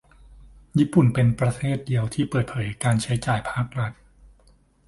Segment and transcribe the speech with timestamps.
[0.77, 3.91] ญี่ปุ่นเป็นประเทศเดียวที่เปิดเผยการใช้จ่ายภาครัฐ